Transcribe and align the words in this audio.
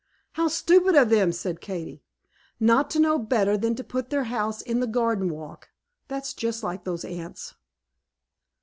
"How 0.31 0.47
stupid 0.47 0.95
of 0.95 1.09
them," 1.11 1.31
said 1.31 1.61
Katy, 1.61 2.01
"not 2.59 2.89
to 2.89 2.99
know 2.99 3.19
better 3.19 3.55
than 3.55 3.75
to 3.75 3.83
put 3.83 4.09
their 4.09 4.23
house 4.23 4.63
in 4.63 4.79
the 4.79 4.87
garden 4.87 5.29
walk; 5.29 5.69
that's 6.07 6.33
just 6.33 6.63
like 6.63 6.85
those 6.85 7.05
Ants!" 7.05 7.53